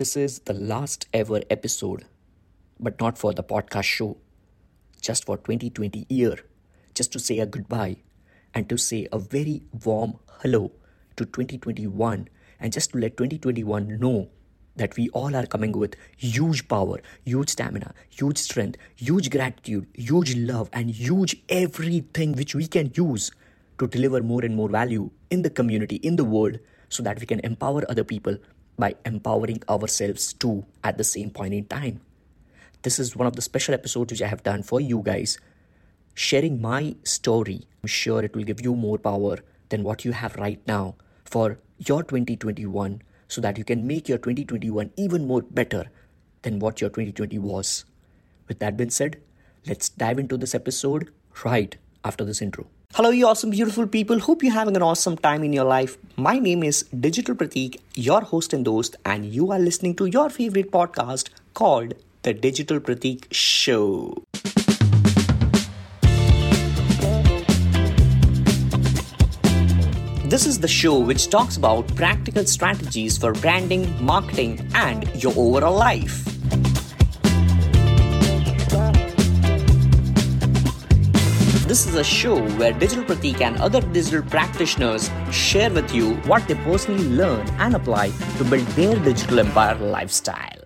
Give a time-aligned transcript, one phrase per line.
[0.00, 2.06] This is the last ever episode,
[2.78, 4.16] but not for the podcast show,
[5.02, 6.36] just for 2020 year,
[6.94, 7.96] just to say a goodbye
[8.54, 10.72] and to say a very warm hello
[11.16, 12.28] to 2021
[12.60, 14.30] and just to let 2021 know
[14.74, 20.34] that we all are coming with huge power, huge stamina, huge strength, huge gratitude, huge
[20.34, 23.32] love, and huge everything which we can use
[23.78, 26.58] to deliver more and more value in the community, in the world,
[26.88, 28.38] so that we can empower other people
[28.80, 32.00] by empowering ourselves too at the same point in time.
[32.82, 35.38] This is one of the special episodes which I have done for you guys.
[36.14, 39.38] Sharing my story, I'm sure it will give you more power
[39.68, 44.18] than what you have right now for your 2021 so that you can make your
[44.18, 45.84] 2021 even more better
[46.42, 47.84] than what your 2020 was.
[48.48, 49.20] With that being said,
[49.66, 51.12] let's dive into this episode
[51.44, 52.66] right after this intro.
[52.94, 54.18] Hello, you awesome, beautiful people.
[54.18, 55.96] Hope you're having an awesome time in your life.
[56.16, 60.28] My name is Digital Pratik, your host and host, and you are listening to your
[60.28, 64.24] favorite podcast called The Digital Pratik Show.
[70.24, 75.76] This is the show which talks about practical strategies for branding, marketing, and your overall
[75.76, 76.39] life.
[81.70, 86.48] This is a show where Digital Pratik and other digital practitioners share with you what
[86.48, 90.64] they personally learn and apply to build their digital empire lifestyle.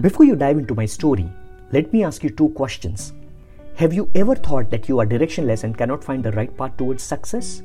[0.00, 1.28] Before you dive into my story,
[1.72, 3.12] let me ask you two questions.
[3.74, 7.02] Have you ever thought that you are directionless and cannot find the right path towards
[7.02, 7.64] success?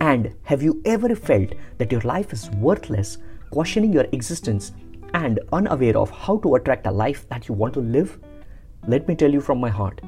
[0.00, 3.18] And have you ever felt that your life is worthless,
[3.50, 4.70] questioning your existence
[5.14, 8.18] and unaware of how to attract a life that you want to live?
[8.86, 10.00] Let me tell you from my heart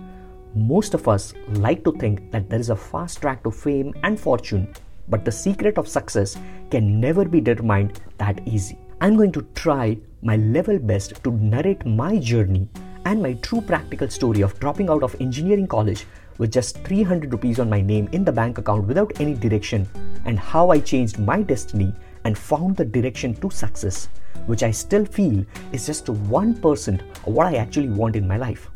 [0.56, 4.18] most of us like to think that there is a fast track to fame and
[4.18, 4.72] fortune,
[5.08, 6.38] but the secret of success
[6.70, 8.78] can never be determined that easy.
[9.02, 12.68] I'm going to try my level best to narrate my journey
[13.04, 16.06] and my true practical story of dropping out of engineering college
[16.38, 19.86] with just 300 rupees on my name in the bank account without any direction,
[20.24, 21.92] and how I changed my destiny
[22.24, 24.08] and found the direction to success,
[24.46, 28.70] which I still feel is just 1% of what I actually want in my life.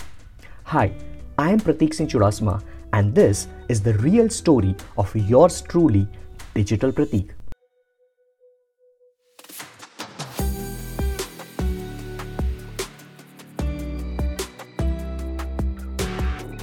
[0.64, 0.92] Hi,
[1.38, 2.62] I am Pratik Singh Chudasama,
[2.92, 6.06] and this is the real story of yours truly,
[6.54, 7.30] Digital Pratik.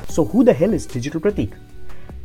[0.09, 1.53] So, who the hell is Digital Pratik?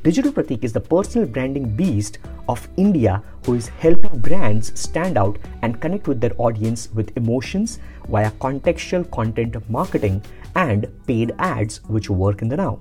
[0.05, 2.19] Digital Pratik is the personal branding beast
[2.49, 7.79] of India who is helping brands stand out and connect with their audience with emotions
[8.09, 10.21] via contextual content marketing
[10.57, 12.81] and paid ads which work in the now.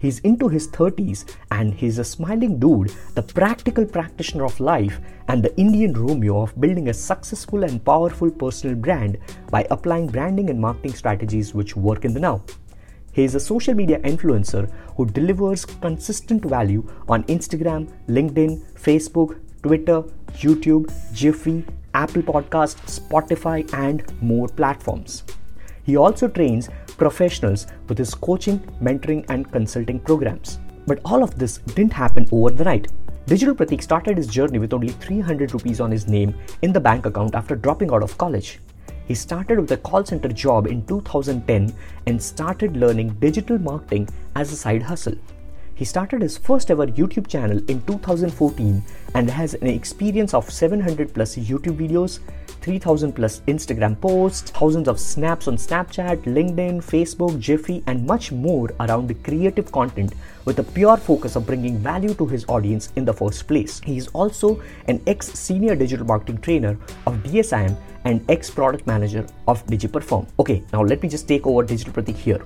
[0.00, 5.44] He's into his 30s and he's a smiling dude, the practical practitioner of life and
[5.44, 9.18] the Indian Romeo of building a successful and powerful personal brand
[9.52, 12.42] by applying branding and marketing strategies which work in the now.
[13.16, 20.02] He is a social media influencer who delivers consistent value on Instagram, LinkedIn, Facebook, Twitter,
[20.34, 25.24] YouTube, GIPHY, Apple Podcast, Spotify, and more platforms.
[25.84, 26.68] He also trains
[26.98, 30.58] professionals with his coaching, mentoring, and consulting programs.
[30.86, 32.88] But all of this didn't happen over the night.
[33.24, 37.06] Digital Pratik started his journey with only 300 rupees on his name in the bank
[37.06, 38.58] account after dropping out of college.
[39.06, 41.72] He started with a call center job in 2010
[42.06, 45.14] and started learning digital marketing as a side hustle.
[45.76, 48.82] He started his first ever YouTube channel in 2014
[49.14, 52.18] and has an experience of 700 plus YouTube videos,
[52.62, 58.70] 3000 plus Instagram posts, thousands of snaps on Snapchat, LinkedIn, Facebook, GIPHY, and much more
[58.80, 60.14] around the creative content
[60.46, 63.78] with a pure focus of bringing value to his audience in the first place.
[63.80, 69.26] He is also an ex senior digital marketing trainer of DSIM and ex product manager
[69.48, 70.26] of DigiPerform.
[70.38, 72.40] Okay, now let me just take over Digital Pratik here.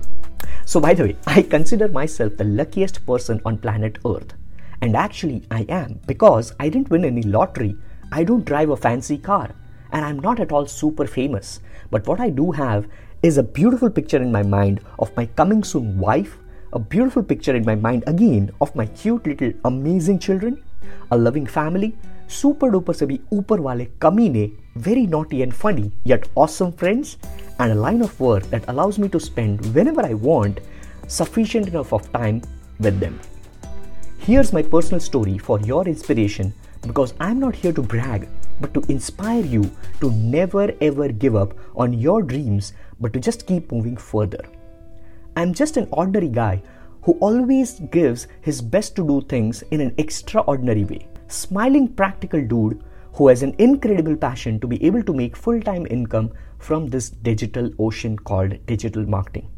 [0.65, 4.33] So, by the way, I consider myself the luckiest person on planet Earth.
[4.81, 7.77] And actually, I am because I didn't win any lottery,
[8.11, 9.53] I don't drive a fancy car,
[9.91, 11.59] and I'm not at all super famous.
[11.91, 12.87] But what I do have
[13.21, 16.37] is a beautiful picture in my mind of my coming soon wife,
[16.73, 20.63] a beautiful picture in my mind again of my cute little amazing children,
[21.11, 21.95] a loving family,
[22.30, 24.50] super duper सभी ऊपर वाले कमीने
[24.86, 27.16] very naughty and funny yet awesome friends
[27.58, 30.60] and a line of work that allows me to spend whenever I want
[31.06, 32.42] sufficient enough of time
[32.78, 33.18] with them.
[34.18, 38.28] Here's my personal story for your inspiration because I'm not here to brag
[38.60, 39.70] but to inspire you
[40.00, 44.44] to never ever give up on your dreams but to just keep moving further.
[45.36, 46.62] I'm just an ordinary guy
[47.02, 51.06] who always gives his best to do things in an extraordinary way.
[51.31, 52.83] Smiling practical dude
[53.13, 57.09] who has an incredible passion to be able to make full time income from this
[57.09, 59.49] digital ocean called digital marketing.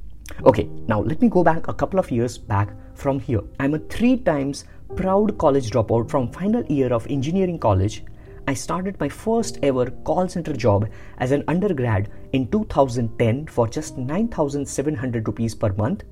[0.45, 3.41] Okay, now let me go back a couple of years back from here.
[3.59, 4.65] I'm a three times
[4.95, 8.03] proud college dropout from final year of engineering college.
[8.47, 10.87] I started my first ever call center job
[11.17, 16.03] as an undergrad in 2010 for just 9700 rupees per month.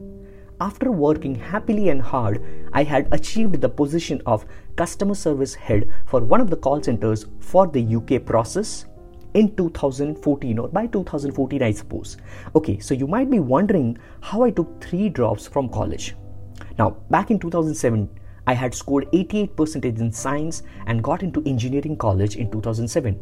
[0.61, 2.39] After working happily and hard,
[2.71, 7.25] I had achieved the position of customer service head for one of the call centers
[7.39, 8.85] for the UK process
[9.33, 12.17] in 2014 or by 2014 I suppose.
[12.55, 16.15] Okay, so you might be wondering how I took 3 drops from college.
[16.77, 18.07] Now, back in 2007,
[18.45, 23.19] I had scored 88% in science and got into engineering college in 2007.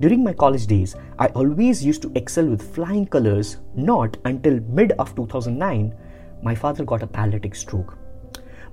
[0.00, 4.92] During my college days, I always used to excel with flying colors, not until mid
[4.92, 5.94] of 2009
[6.42, 7.96] my father got a paralytic stroke.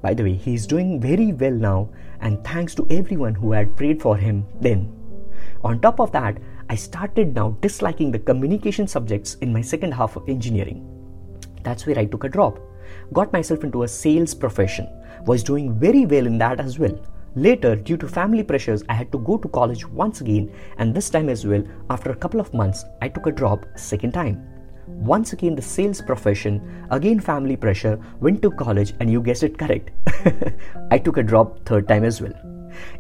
[0.01, 1.89] By the way, he is doing very well now
[2.21, 4.93] and thanks to everyone who had prayed for him then.
[5.63, 6.37] On top of that,
[6.69, 10.85] I started now disliking the communication subjects in my second half of engineering.
[11.63, 12.59] That's where I took a drop.
[13.13, 14.87] Got myself into a sales profession.
[15.25, 16.99] Was doing very well in that as well.
[17.35, 21.09] Later, due to family pressures, I had to go to college once again, and this
[21.09, 24.54] time as well, after a couple of months, I took a drop second time.
[24.87, 29.57] Once again, the sales profession, again, family pressure, went to college, and you guessed it
[29.57, 29.91] correct.
[30.91, 32.33] I took a drop third time as well.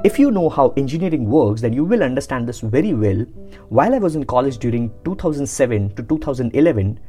[0.03, 3.25] If you know how engineering works, then you will understand this very well.
[3.69, 6.99] While I was in college during 2007 to 2011,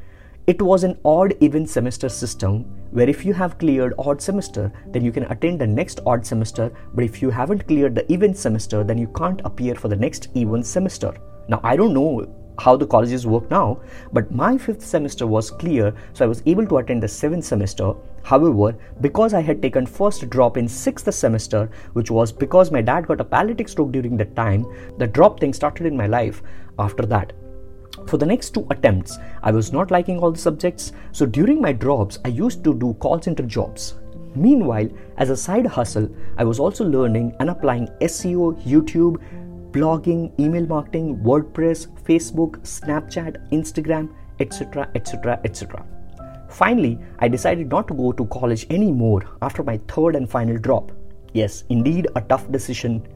[0.47, 5.05] it was an odd even semester system where if you have cleared odd semester, then
[5.05, 8.85] you can attend the next odd semester, but if you haven't cleared the even semester,
[8.85, 11.13] then you can't appear for the next even semester.
[11.49, 13.81] Now, I don't know how the colleges work now,
[14.13, 17.93] but my fifth semester was clear, so I was able to attend the seventh semester.
[18.23, 23.07] However, because I had taken first drop in sixth semester, which was because my dad
[23.07, 24.67] got a paralytic stroke during that time,
[24.99, 26.43] the drop thing started in my life
[26.79, 27.33] after that.
[28.07, 31.73] For the next two attempts, I was not liking all the subjects, so during my
[31.73, 33.95] drops, I used to do call center jobs.
[34.35, 39.17] Meanwhile, as a side hustle, I was also learning and applying SEO, YouTube,
[39.77, 44.09] blogging, email marketing, WordPress, Facebook, Snapchat, Instagram,
[44.41, 45.85] etc., etc., etc.
[46.49, 50.93] Finally, I decided not to go to college anymore after my third and final drop.
[51.35, 53.07] Yes, indeed, a tough decision.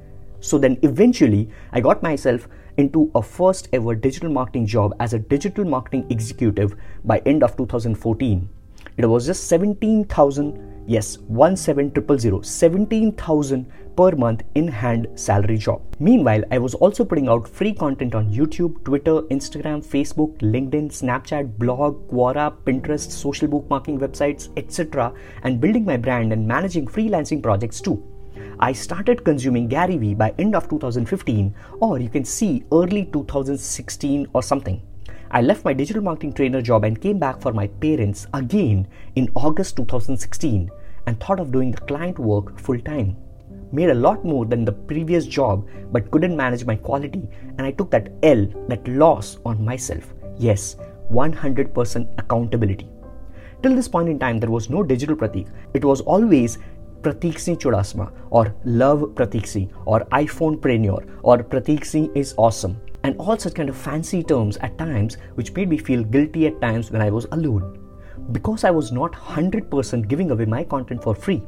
[0.40, 2.46] So then eventually, I got myself
[2.76, 7.56] into a first ever digital marketing job as a digital marketing executive by end of
[7.56, 8.48] 2014.
[8.96, 13.66] It was just 17,000 Yes, 17000, 17,000
[13.96, 15.82] per month in hand salary job.
[16.00, 21.58] Meanwhile, I was also putting out free content on YouTube, Twitter, Instagram, Facebook, LinkedIn, Snapchat,
[21.58, 25.12] blog, Quora, Pinterest, social bookmarking websites, etc.,
[25.44, 28.02] and building my brand and managing freelancing projects too.
[28.58, 34.26] I started consuming Gary Vee by end of 2015 or you can see early 2016
[34.32, 34.82] or something.
[35.32, 39.30] I left my digital marketing trainer job and came back for my parents again in
[39.36, 40.68] August 2016
[41.06, 43.16] and thought of doing the client work full time.
[43.70, 47.28] Made a lot more than the previous job but couldn't manage my quality
[47.58, 50.12] and I took that L, that loss on myself.
[50.36, 50.74] Yes,
[51.12, 52.88] 100% accountability.
[53.62, 55.46] Till this point in time, there was no digital Pratik.
[55.74, 56.58] It was always
[57.02, 62.80] Pratik Singh Chudasama or Love Pratik Singh or iPhone Preneur or Pratik Singh is awesome
[63.04, 66.60] and all such kind of fancy terms at times which made me feel guilty at
[66.60, 67.78] times when I was alone.
[68.32, 71.42] Because I was not 100% giving away my content for free,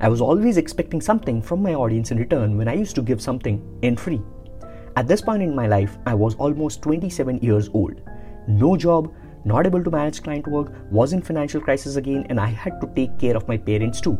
[0.00, 3.20] I was always expecting something from my audience in return when I used to give
[3.20, 4.22] something in free.
[4.96, 8.00] At this point in my life, I was almost 27 years old.
[8.48, 9.12] No job,
[9.44, 12.90] not able to manage client work, was in financial crisis again, and I had to
[12.94, 14.18] take care of my parents too.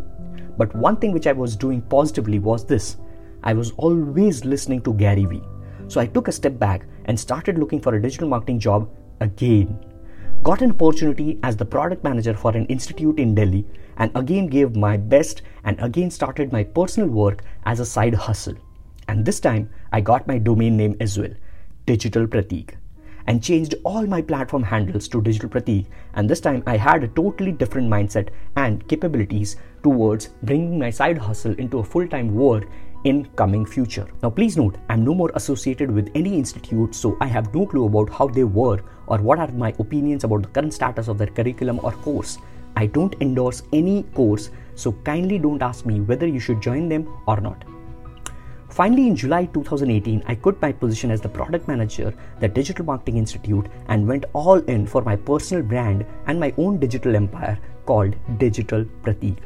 [0.57, 2.97] But one thing which I was doing positively was this
[3.43, 5.43] I was always listening to Gary Vee.
[5.91, 8.89] So I took a step back and started looking for a digital marketing job
[9.21, 9.77] again.
[10.45, 13.67] Got an opportunity as the product manager for an institute in Delhi
[13.97, 18.55] and again gave my best and again started my personal work as a side hustle.
[19.09, 21.35] And this time I got my domain name as well,
[21.87, 22.77] Digital Pratik,
[23.27, 25.87] and changed all my platform handles to Digital Pratik.
[26.15, 31.19] And this time I had a totally different mindset and capabilities towards bringing my side
[31.19, 32.69] hustle into a full time work
[33.04, 34.07] in coming future.
[34.23, 37.87] Now please note, I'm no more associated with any institute so I have no clue
[37.87, 41.28] about how they work or what are my opinions about the current status of their
[41.28, 42.38] curriculum or course.
[42.76, 47.09] I don't endorse any course so kindly don't ask me whether you should join them
[47.26, 47.64] or not.
[48.71, 53.16] Finally, in July 2018, I quit my position as the product manager at Digital Marketing
[53.16, 58.14] Institute and went all in for my personal brand and my own digital empire called
[58.38, 59.38] Digital Pratik.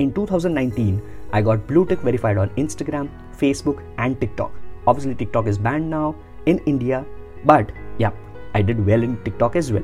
[0.00, 4.50] In 2019, I got blue tick verified on Instagram, Facebook, and TikTok.
[4.86, 6.16] Obviously, TikTok is banned now
[6.46, 7.04] in India,
[7.44, 8.12] but yeah,
[8.54, 9.82] I did well in TikTok as well.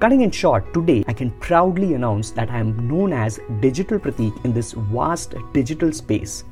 [0.00, 4.42] Cutting in short, today I can proudly announce that I am known as Digital Pratik
[4.46, 6.44] in this vast digital space.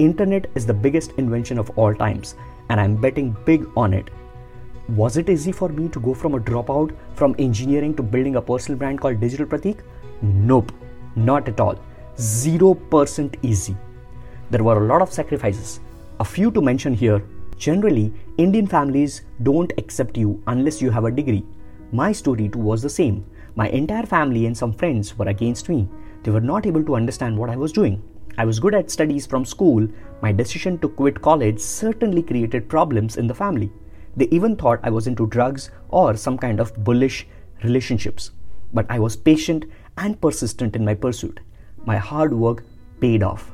[0.00, 2.34] Internet is the biggest invention of all times,
[2.70, 4.10] and I'm betting big on it.
[4.88, 8.42] Was it easy for me to go from a dropout from engineering to building a
[8.42, 9.78] personal brand called Digital Pratik?
[10.22, 10.72] Nope,
[11.14, 11.78] not at all.
[12.16, 13.76] 0% easy.
[14.50, 15.80] There were a lot of sacrifices.
[16.18, 17.22] A few to mention here.
[17.58, 21.44] Generally, Indian families don't accept you unless you have a degree.
[21.92, 23.24] My story too was the same.
[23.54, 25.88] My entire family and some friends were against me.
[26.22, 28.02] They were not able to understand what I was doing.
[28.38, 29.88] I was good at studies from school,
[30.20, 33.70] my decision to quit college certainly created problems in the family.
[34.16, 37.26] They even thought I was into drugs or some kind of bullish
[37.62, 38.32] relationships.
[38.72, 39.64] But I was patient
[39.96, 41.40] and persistent in my pursuit.
[41.86, 42.64] My hard work
[43.00, 43.52] paid off.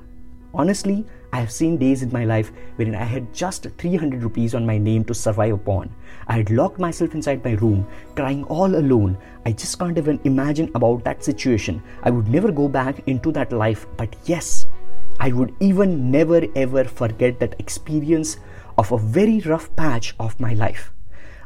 [0.55, 4.65] Honestly, I have seen days in my life wherein I had just 300 rupees on
[4.65, 5.95] my name to survive upon.
[6.29, 7.87] I had locked myself inside my room,
[8.17, 9.19] crying all alone.
[9.45, 11.83] I just can't even imagine about that situation.
[12.03, 14.67] I would never go back into that life, but yes,
[15.21, 18.39] I would even never ever forget that experience
[18.79, 20.91] of a very rough patch of my life.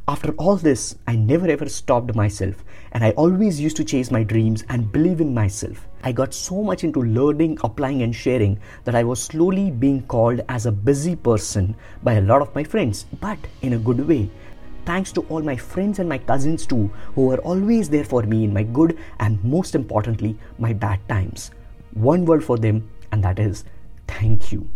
[0.08, 4.22] After all this, I never ever stopped myself, and I always used to chase my
[4.22, 5.88] dreams and believe in myself.
[6.04, 10.42] I got so much into learning, applying, and sharing that I was slowly being called
[10.48, 14.30] as a busy person by a lot of my friends, but in a good way.
[14.84, 18.44] Thanks to all my friends and my cousins too, who were always there for me
[18.44, 21.50] in my good and most importantly, my bad times.
[21.94, 23.64] One word for them, and that is
[24.06, 24.70] thank you.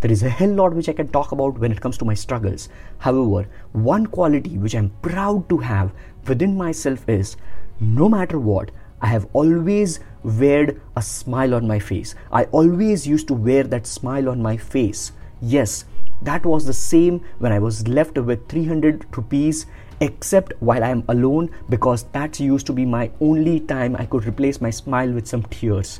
[0.00, 2.14] There is a hell lot which I can talk about when it comes to my
[2.14, 2.68] struggles.
[2.98, 5.92] However, one quality which I'm proud to have
[6.26, 7.36] within myself is
[7.80, 12.14] no matter what, I have always weared a smile on my face.
[12.30, 15.10] I always used to wear that smile on my face.
[15.40, 15.84] Yes,
[16.22, 19.66] that was the same when I was left with 300 rupees
[20.00, 24.26] except while I am alone because that used to be my only time I could
[24.26, 25.98] replace my smile with some tears.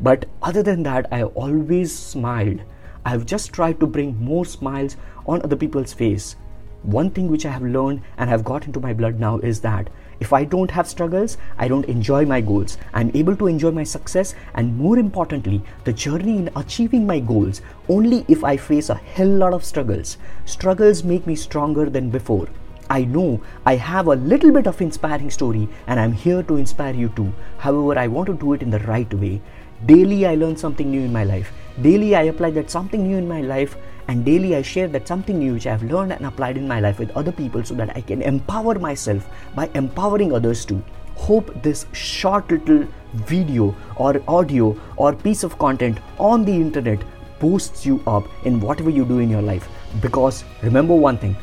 [0.00, 2.60] But other than that, I always smiled.
[3.04, 6.36] I've just tried to bring more smiles on other people's face.
[6.82, 9.88] One thing which I have learned and have got into my blood now is that
[10.18, 12.76] if I don't have struggles, I don't enjoy my goals.
[12.92, 17.62] I'm able to enjoy my success and more importantly, the journey in achieving my goals
[17.88, 20.18] only if I face a hell lot of struggles.
[20.44, 22.48] Struggles make me stronger than before.
[22.90, 26.94] I know I have a little bit of inspiring story and I'm here to inspire
[26.94, 27.32] you too.
[27.58, 29.40] However, I want to do it in the right way.
[29.86, 31.52] Daily I learn something new in my life.
[31.80, 33.76] Daily I apply that something new in my life
[34.08, 36.80] and daily I share that something new which I have learned and applied in my
[36.80, 40.82] life with other people so that I can empower myself by empowering others too.
[41.14, 47.02] Hope this short little video or audio or piece of content on the internet
[47.38, 49.66] boosts you up in whatever you do in your life
[50.02, 51.34] because remember one thing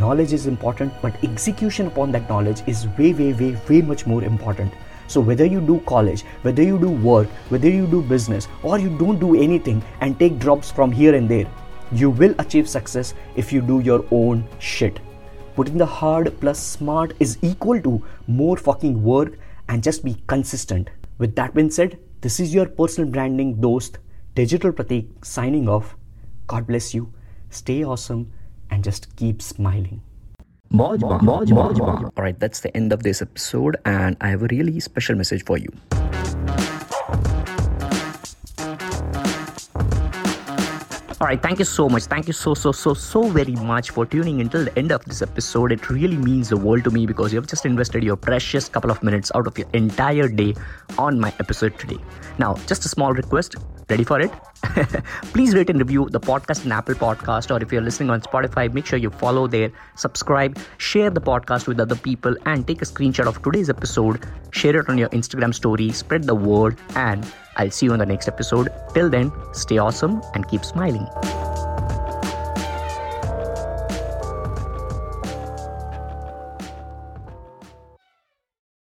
[0.00, 4.24] knowledge is important but execution upon that knowledge is way way way way much more
[4.24, 4.72] important
[5.06, 8.96] so, whether you do college, whether you do work, whether you do business, or you
[8.98, 11.46] don't do anything and take drops from here and there,
[11.92, 15.00] you will achieve success if you do your own shit.
[15.54, 20.90] Putting the hard plus smart is equal to more fucking work and just be consistent.
[21.18, 23.98] With that being said, this is your personal branding dost,
[24.34, 25.96] Digital Pratik, signing off.
[26.48, 27.12] God bless you,
[27.50, 28.32] stay awesome,
[28.70, 30.02] and just keep smiling.
[30.74, 35.56] Alright, that's the end of this episode, and I have a really special message for
[35.56, 35.68] you.
[41.20, 42.02] All right, thank you so much.
[42.02, 45.22] Thank you so, so, so, so very much for tuning until the end of this
[45.22, 45.70] episode.
[45.70, 48.90] It really means the world to me because you have just invested your precious couple
[48.90, 50.54] of minutes out of your entire day
[50.98, 51.98] on my episode today.
[52.38, 53.54] Now, just a small request
[53.90, 54.32] Ready for it?
[55.34, 58.72] Please rate and review the podcast in Apple Podcast or if you're listening on Spotify,
[58.72, 62.86] make sure you follow there, subscribe, share the podcast with other people, and take a
[62.86, 67.70] screenshot of today's episode, share it on your Instagram story, spread the word, and I'll
[67.70, 68.68] see you on the next episode.
[68.94, 71.06] Till then, stay awesome and keep smiling.